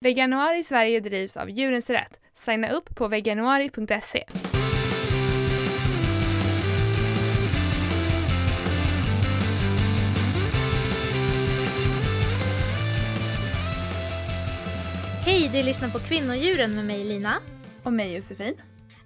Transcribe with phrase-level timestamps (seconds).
[0.00, 2.20] Veganuari Sverige drivs av Djurens Rätt.
[2.34, 4.24] Signa upp på veganuari.se.
[15.24, 17.34] Hej, du lyssnar på Kvinnodjuren med mig Lina.
[17.82, 18.54] Och mig Josefin.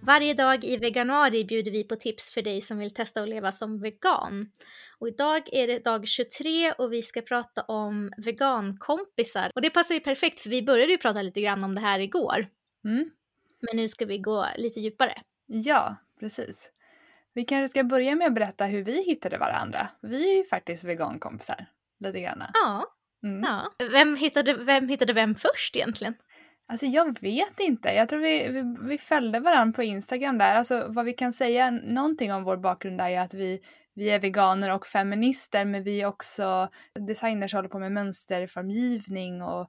[0.05, 3.53] Varje dag i veganuari bjuder vi på tips för dig som vill testa att leva
[3.53, 4.51] som vegan.
[4.99, 9.51] Och idag är det dag 23 och vi ska prata om vegankompisar.
[9.55, 11.99] Och det passar ju perfekt för vi började ju prata lite grann om det här
[11.99, 12.47] igår.
[12.85, 13.11] Mm.
[13.61, 15.23] Men nu ska vi gå lite djupare.
[15.47, 16.71] Ja, precis.
[17.33, 19.89] Vi kanske ska börja med att berätta hur vi hittade varandra.
[20.01, 21.67] Vi är ju faktiskt vegankompisar,
[22.01, 22.43] lite grann.
[22.55, 22.87] Ja.
[23.23, 23.43] Mm.
[23.43, 23.73] ja.
[23.91, 26.15] Vem, hittade, vem hittade vem först egentligen?
[26.73, 27.89] Alltså jag vet inte.
[27.89, 30.55] Jag tror vi, vi, vi följde varandra på Instagram där.
[30.55, 33.61] Alltså vad vi kan säga någonting om vår bakgrund är att vi,
[33.95, 36.69] vi är veganer och feminister men vi är också
[37.07, 39.61] designers som håller på med mönsterformgivning och,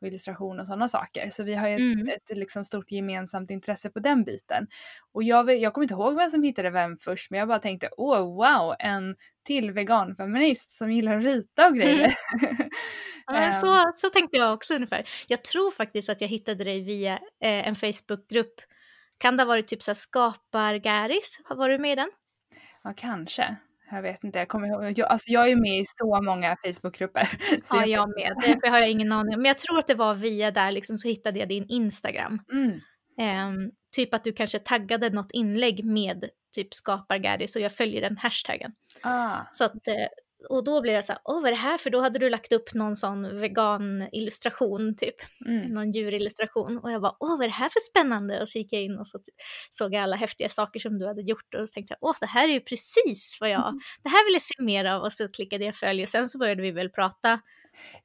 [0.00, 1.30] och illustration och sådana saker.
[1.30, 2.08] Så vi har ju mm.
[2.08, 4.66] ett, ett liksom stort gemensamt intresse på den biten.
[5.12, 7.88] Och jag, jag kommer inte ihåg vem som hittade vem först men jag bara tänkte
[7.96, 12.16] åh oh, wow en till veganfeminist som gillar att rita och grejer.
[12.42, 12.56] Mm.
[13.26, 13.92] Ja, så, ehm.
[13.96, 15.08] så tänkte jag också ungefär.
[15.28, 18.54] Jag tror faktiskt att jag hittade dig via eh, en Facebookgrupp.
[19.18, 21.38] Kan det ha varit typ så här Skapar-Gäris?
[21.48, 22.10] Var du med i den?
[22.82, 23.56] Ja, kanske.
[23.92, 24.98] Jag vet inte, jag kommer ihåg.
[24.98, 27.28] Jag, alltså jag är med i så många Facebookgrupper.
[27.62, 28.58] Så ja, jag med.
[28.62, 29.42] Det har jag ingen aning om.
[29.42, 32.38] Men jag tror att det var via där liksom så hittade jag din Instagram.
[32.52, 32.80] Mm.
[33.48, 38.16] Um, typ att du kanske taggade något inlägg med typ skapar-Gäris och jag följer den
[38.16, 38.72] hashtaggen.
[39.02, 39.36] Ah.
[39.50, 39.88] Så att,
[40.48, 41.90] och då blev jag så här, åh vad är det här för?
[41.90, 45.14] Då hade du lagt upp någon sån vegan-illustration typ,
[45.46, 45.70] mm.
[45.70, 46.78] någon djurillustration.
[46.78, 48.40] Och jag bara, åh vad är det här för spännande?
[48.40, 49.18] Och så gick jag in och så
[49.70, 52.26] såg jag alla häftiga saker som du hade gjort och så tänkte jag, åh det
[52.26, 53.80] här är ju precis vad jag, mm.
[54.02, 55.02] det här vill jag se mer av.
[55.02, 57.40] Och så klickade jag följ och sen så började vi väl prata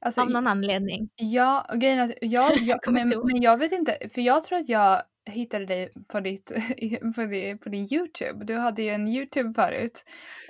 [0.00, 1.08] Alltså, av någon anledning.
[1.16, 4.68] Ja, grejen är att jag, jag men, men jag vet inte, för jag tror att
[4.68, 6.46] jag hittade dig på, ditt,
[7.14, 8.44] på, din, på din Youtube.
[8.44, 10.04] Du hade ju en Youtube förut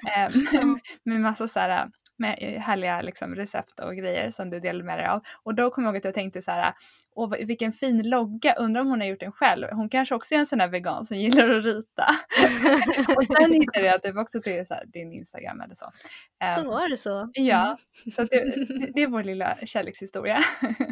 [0.17, 1.91] eh, med, med massa så här
[2.21, 5.22] med härliga liksom, recept och grejer som du delade med dig av.
[5.43, 6.75] Och då kom jag ihåg att jag tänkte så här,
[7.19, 9.67] Åh, vilken fin logga, undrar om hon har gjort den själv.
[9.73, 12.06] Hon kanske också är en sån där vegan som gillar att rita.
[13.17, 15.87] och sen hittade jag typ också till så här, din Instagram eller så.
[16.57, 17.31] Så var det så?
[17.33, 18.12] Ja, mm.
[18.12, 20.39] så det, det, är vår lilla kärlekshistoria.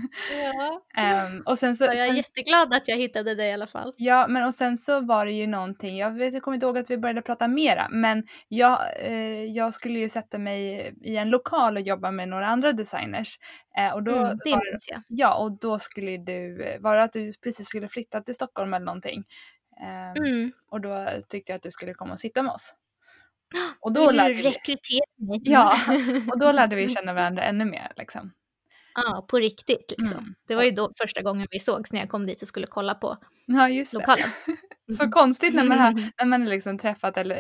[0.55, 1.27] ja.
[1.27, 3.93] Um, och sen så, jag är jätteglad att jag hittade dig i alla fall.
[3.97, 6.79] Ja, men och sen så var det ju någonting, jag, vet, jag kommer inte ihåg
[6.79, 11.31] att vi började prata mera, men jag, eh, jag skulle ju sätta mig i en
[11.31, 13.39] lokal och jobba med några andra designers.
[13.79, 15.03] Eh, och då mm, det minns jag.
[15.09, 18.75] Ja, och då skulle du, eh, var det att du precis skulle flytta till Stockholm
[18.75, 19.25] eller någonting?
[19.81, 20.53] Eh, mm.
[20.71, 22.75] Och då tyckte jag att du skulle komma och sitta med oss.
[23.81, 25.41] Och då Vill lärde du rekrytera mig?
[25.45, 25.79] Ja,
[26.33, 28.33] och då lärde vi känna varandra ännu mer liksom.
[28.95, 30.19] Ja, på riktigt liksom.
[30.19, 30.35] Mm.
[30.49, 32.95] Det var ju då första gången vi sågs när jag kom dit och skulle kolla
[32.95, 33.17] på
[33.47, 34.29] ja, just lokalen.
[34.87, 34.93] Det.
[34.95, 37.37] så konstigt när man har, när man liksom träffat eller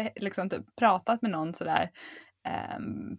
[0.00, 1.90] eh, liksom typ pratat med någon sådär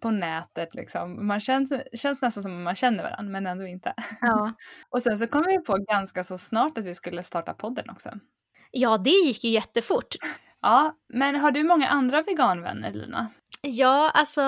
[0.02, 1.28] på nätet liksom.
[1.28, 3.94] Man känns, känns nästan som att man känner varandra men ändå inte.
[4.22, 4.54] Ja.
[4.90, 8.10] och sen så kom vi på ganska så snart att vi skulle starta podden också.
[8.72, 10.16] Ja, det gick ju jättefort.
[10.62, 13.28] Ja, men har du många andra veganvänner Lina?
[13.62, 14.42] Ja, alltså,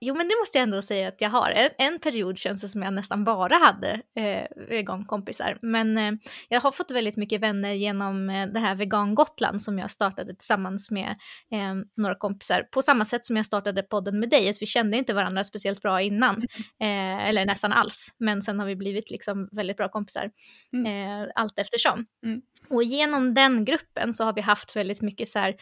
[0.00, 1.50] jo men det måste jag ändå säga att jag har.
[1.50, 5.58] En, en period känns det som jag nästan bara hade eh, vegankompisar.
[5.62, 6.12] Men eh,
[6.48, 10.34] jag har fått väldigt mycket vänner genom eh, det här Vegan Gotland som jag startade
[10.34, 11.08] tillsammans med
[11.52, 12.62] eh, några kompisar.
[12.62, 14.52] På samma sätt som jag startade podden med dig.
[14.60, 16.46] Vi kände inte varandra speciellt bra innan,
[16.80, 17.18] mm.
[17.18, 18.14] eh, eller nästan alls.
[18.18, 20.30] Men sen har vi blivit liksom väldigt bra kompisar
[20.72, 20.86] mm.
[20.86, 22.06] Eh, allt eftersom.
[22.24, 22.40] Mm.
[22.70, 25.54] Och genom den gruppen så har vi haft väldigt mycket så här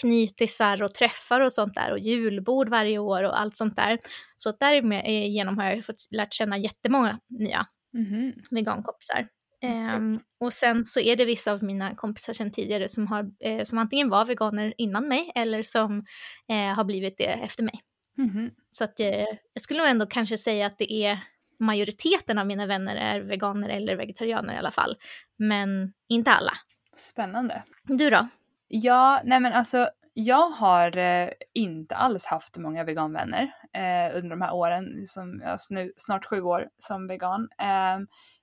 [0.00, 3.98] knytisar och träffar och sånt där och julbord varje år och allt sånt där.
[4.36, 8.32] Så därigenom har jag fått lärt känna jättemånga nya mm.
[8.50, 9.28] vegankompisar.
[9.64, 9.96] Okay.
[9.96, 13.64] Um, och sen så är det vissa av mina kompisar sedan tidigare som, har, eh,
[13.64, 16.04] som antingen var veganer innan mig eller som
[16.48, 17.80] eh, har blivit det efter mig.
[18.18, 18.50] Mm.
[18.70, 21.18] Så att, eh, jag skulle nog ändå kanske säga att det är
[21.58, 24.96] majoriteten av mina vänner är veganer eller vegetarianer i alla fall.
[25.38, 26.52] Men inte alla.
[26.96, 27.62] Spännande.
[27.84, 28.28] Du då?
[28.68, 34.40] Ja, nej men alltså jag har eh, inte alls haft många veganvänner eh, under de
[34.40, 37.48] här åren, som, alltså nu snart sju år som vegan.
[37.58, 37.98] Eh,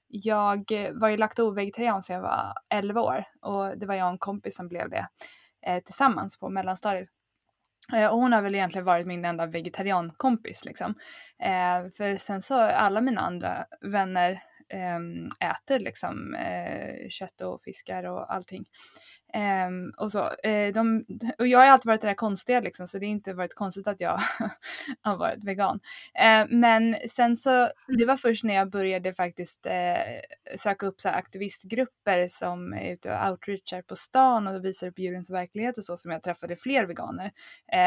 [0.08, 4.18] jag var ju lakto-vegetarian sedan jag var 11 år och det var jag och en
[4.18, 5.08] kompis som blev det
[5.66, 7.08] eh, tillsammans på mellanstadiet.
[7.94, 10.96] Eh, och hon har väl egentligen varit min enda vegetariankompis liksom.
[11.40, 14.44] Eh, för sen så alla mina andra vänner
[15.40, 18.66] äter liksom uh, kött och fiskar och allting.
[19.68, 21.06] Um, och, så, uh, de,
[21.40, 23.88] och jag har alltid varit det där konstiga liksom så det har inte varit konstigt
[23.88, 24.20] att jag
[25.02, 25.80] har varit vegan.
[26.20, 29.68] Uh, men sen så, det var först när jag började faktiskt
[30.58, 35.30] söka upp så aktivistgrupper som är ute och outreachar på stan och visar upp djurens
[35.30, 37.32] verklighet och så som jag träffade fler veganer.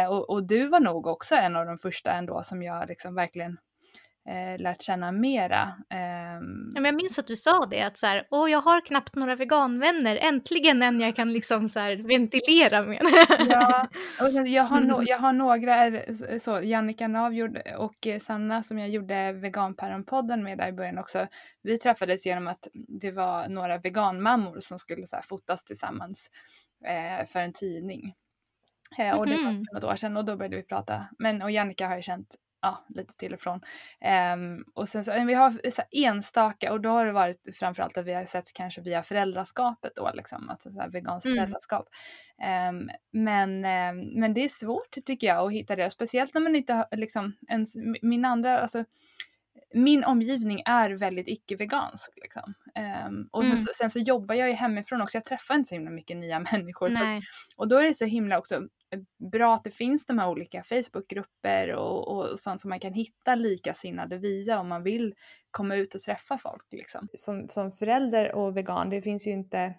[0.08, 3.58] och, och du var nog också en av de första ändå som jag liksom verkligen
[4.28, 5.62] eh, lärt känna mera.
[5.64, 6.70] Um...
[6.74, 9.36] Men jag minns att du sa det, att så här, Åh, jag har knappt några
[9.36, 13.02] veganvänner, äntligen en jag kan liksom så här, ventilera med.
[13.48, 13.88] ja,
[14.20, 16.00] och jag, har no jag har några,
[16.38, 21.26] så, Jannica Navjord och Sanna som jag gjorde veganpäronpodden med där i början också.
[21.62, 22.68] Vi träffades genom att
[23.00, 26.30] det var några veganmammor som skulle så här, fotas tillsammans
[26.86, 28.14] eh, för en tidning.
[28.98, 29.64] Eh, och det var mhm.
[29.64, 31.08] för något år sedan och då började vi prata.
[31.18, 32.34] Men och Jannica har jag känt
[32.64, 33.60] ja, lite till och från.
[34.34, 38.06] Um, och sen så, vi har så enstaka och då har det varit framförallt att
[38.06, 41.36] vi har sett kanske via föräldraskapet då liksom, alltså så här veganskt mm.
[41.36, 41.88] föräldraskap.
[42.70, 46.56] Um, men, um, men det är svårt tycker jag att hitta det, speciellt när man
[46.56, 48.84] inte har liksom ens, min andra, alltså
[49.74, 52.12] min omgivning är väldigt icke-vegansk.
[52.16, 52.54] Liksom.
[53.06, 53.58] Um, och mm.
[53.58, 56.90] sen, så, jobbar jag ju hemifrån också, jag träffar inte så himla mycket nya människor.
[56.90, 57.20] Så,
[57.56, 58.62] och då är det så himla också
[59.32, 63.34] bra att det finns de här olika Facebookgrupper och, och sånt som man kan hitta
[63.34, 65.14] likasinnade via om man vill
[65.50, 66.66] komma ut och träffa folk.
[66.70, 67.08] Liksom.
[67.14, 69.74] Som, som förälder och vegan, det finns ju inte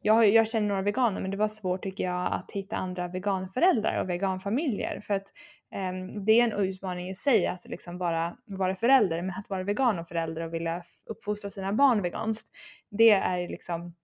[0.00, 4.00] jag, jag känner några veganer men det var svårt tycker jag att hitta andra veganföräldrar
[4.00, 5.32] och veganfamiljer för att
[5.74, 5.92] eh,
[6.26, 9.98] det är en utmaning i sig att liksom bara vara förälder men att vara vegan
[9.98, 12.48] och förälder och vilja uppfostra sina barn veganskt
[12.90, 13.94] det är liksom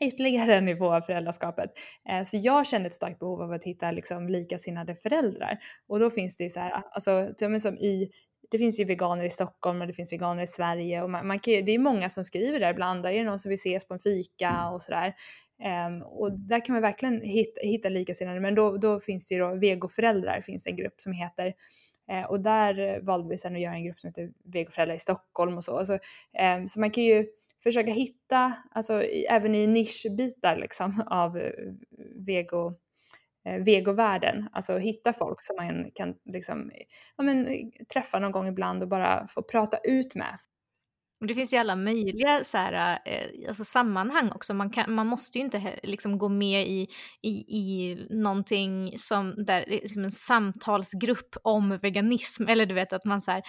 [0.00, 1.70] ytterligare en nivå av föräldraskapet.
[2.08, 5.58] Eh, så jag kände ett starkt behov av att hitta liksom likasinnade föräldrar.
[5.86, 8.10] Och då finns det ju så här, alltså som i,
[8.50, 11.38] det finns ju veganer i Stockholm och det finns veganer i Sverige och man, man
[11.38, 13.94] kan, det är många som skriver där ibland, är det någon som vill ses på
[13.94, 15.14] en fika och sådär.
[15.86, 19.40] Um, och där kan man verkligen hitta, hitta likasinnade, men då, då finns det ju
[19.40, 21.54] då vegoföräldrar, finns en grupp som heter
[22.12, 25.56] uh, och där valde vi sen att göra en grupp som heter vegoföräldrar i Stockholm
[25.56, 25.78] och så.
[25.78, 25.98] Alltså,
[26.56, 27.26] um, så man kan ju
[27.62, 31.52] försöka hitta, alltså även i nischbitar liksom av eh,
[32.26, 32.74] vego,
[33.44, 36.70] eh, vegovärlden, alltså hitta folk som man kan liksom,
[37.16, 37.46] ja, men,
[37.92, 40.38] träffa någon gång ibland och bara få prata ut med.
[41.28, 44.54] Det finns ju alla möjliga så här, eh, alltså sammanhang också.
[44.54, 46.88] Man, kan, man måste ju inte liksom gå med i,
[47.22, 52.48] i, i någonting som där, liksom en samtalsgrupp om veganism.
[52.48, 53.42] Eller du vet att man så här,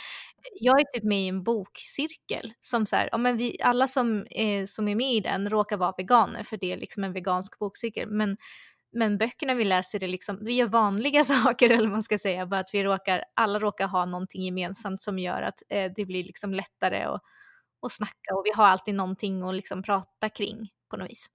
[0.59, 4.25] jag är typ med i en bokcirkel som så här, ja, men vi, alla som,
[4.31, 7.59] eh, som är med i den råkar vara veganer för det är liksom en vegansk
[7.59, 8.09] bokcirkel.
[8.09, 8.37] Men,
[8.93, 12.59] men böckerna vi läser är liksom, vi gör vanliga saker eller man ska säga, bara
[12.59, 16.53] att vi råkar, alla råkar ha någonting gemensamt som gör att eh, det blir liksom
[16.53, 17.19] lättare och
[17.81, 21.29] och snacka och vi har alltid någonting att liksom prata kring på något vis.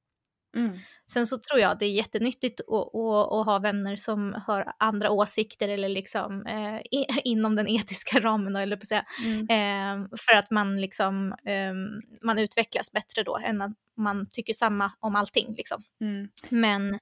[0.56, 0.78] Mm.
[1.06, 5.10] Sen så tror jag det är jättenyttigt att, att, att, ha vänner som har andra
[5.10, 6.80] åsikter eller liksom eh,
[7.24, 9.04] inom den etiska ramen, eller på att säga.
[9.24, 9.40] Mm.
[9.40, 11.74] Eh, för att man liksom eh,
[12.22, 15.82] man utvecklas bättre då än att man tycker samma om allting liksom.
[16.00, 16.28] Mm.
[16.48, 16.98] Men,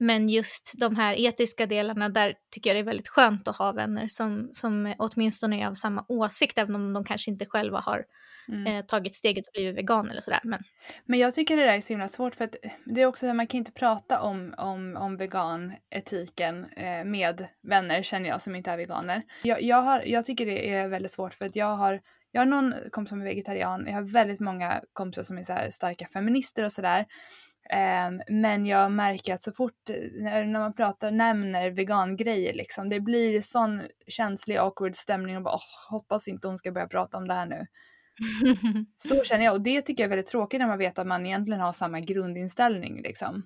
[0.00, 3.72] men just de här etiska delarna, där tycker jag det är väldigt skönt att ha
[3.72, 8.04] vänner som, som åtminstone är av samma åsikt, även om de kanske inte själva har
[8.48, 8.66] mm.
[8.66, 10.40] eh, tagit steget och blivit vegan eller sådär.
[10.44, 10.62] Men...
[11.04, 13.30] men jag tycker det där är så himla svårt för att det är också så
[13.30, 18.54] att man kan inte prata om, om, om veganetiken eh, med vänner känner jag som
[18.54, 19.22] inte är veganer.
[19.42, 22.00] Jag, jag, har, jag tycker det är väldigt svårt för att jag har
[22.32, 25.54] jag har någon kompis som är vegetarian, jag har väldigt många kompisar som är så
[25.70, 27.06] starka feminister och sådär.
[27.72, 29.88] Um, men jag märker att så fort
[30.20, 35.54] när, när man pratar, nämner vegangrejer liksom, det blir sån känslig awkward stämning och bara
[35.54, 37.66] oh, hoppas inte hon ska börja prata om det här nu.
[38.98, 41.26] Så känner jag och det tycker jag är väldigt tråkigt när man vet att man
[41.26, 43.42] egentligen har samma grundinställning liksom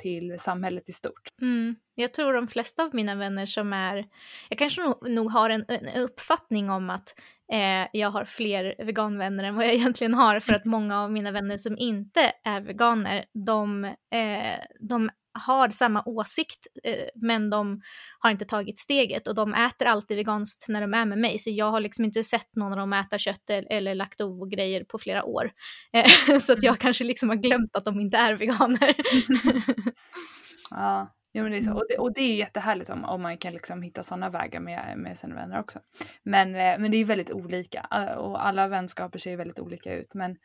[0.00, 1.28] till samhället i stort.
[1.42, 1.76] Mm.
[1.94, 4.04] Jag tror de flesta av mina vänner som är,
[4.48, 7.14] jag kanske nog, nog har en, en, uppfattning om att
[7.52, 11.32] eh, jag har fler veganvänner än vad jag egentligen har för att många av mina
[11.32, 17.80] vänner som inte är veganer, de, eh, de har samma åsikt eh, men de
[18.18, 21.50] har inte tagit steget och de äter alltid veganskt när de är med mig så
[21.50, 25.52] jag har liksom inte sett någon av dem äta kött eller lakto-grejer på flera år.
[25.92, 28.94] Eh, så att jag kanske liksom har glömt att de inte är veganer.
[30.70, 31.16] ja.
[31.32, 31.74] Jo, men det är så.
[31.74, 34.94] Och, det, och det är jättehärligt om, om man kan liksom hitta sådana vägar med,
[34.98, 35.78] med sina vänner också.
[36.22, 37.86] Men, eh, men det är väldigt olika
[38.18, 40.14] och alla vänskaper ser väldigt olika ut.
[40.14, 40.36] Men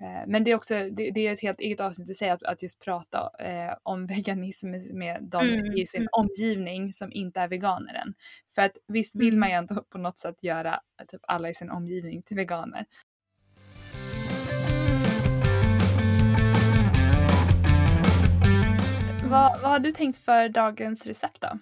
[0.00, 2.42] Eh, men det är också det, det, är ett helt eget avsnitt i sig att,
[2.42, 5.76] att just prata eh, om veganism med de mm.
[5.76, 6.08] i sin mm.
[6.12, 8.14] omgivning som inte är veganer än.
[8.54, 9.40] För att visst vill mm.
[9.40, 12.86] man ju ändå på något sätt göra eh, typ alla i sin omgivning till veganer.
[19.24, 21.58] Vad, vad har du tänkt för dagens recept då?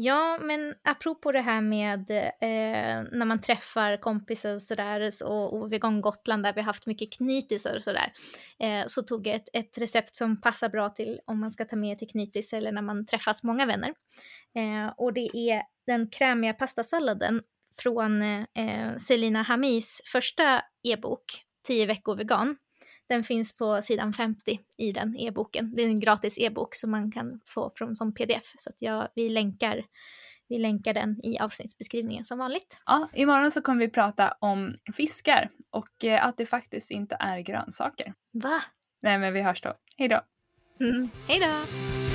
[0.00, 6.00] Ja, men apropå det här med eh, när man träffar kompisar sådär, och, och Vegan
[6.00, 8.12] Gotland där vi har haft mycket knytisar och sådär,
[8.58, 11.76] eh, så tog jag ett, ett, recept som passar bra till om man ska ta
[11.76, 13.94] med till knytis eller när man träffas många vänner.
[14.54, 17.42] Eh, och det är den krämiga pastasalladen
[17.78, 21.24] från eh, eh Selina Hamis första e-bok,
[21.66, 22.56] 10 veckor vegan.
[23.08, 25.74] Den finns på sidan 50 i den e-boken.
[25.76, 28.54] Det är en gratis e-bok som man kan få från som pdf.
[28.56, 29.84] Så att jag, vi, länkar,
[30.48, 32.80] vi länkar den i avsnittsbeskrivningen som vanligt.
[32.86, 37.38] Ja, imorgon så kommer vi prata om fiskar och eh, att det faktiskt inte är
[37.38, 38.14] grönsaker.
[38.32, 38.62] Va?
[39.00, 39.74] Nej, men vi hörs då.
[39.96, 40.20] Hej då!
[40.80, 42.07] Mm, hej då!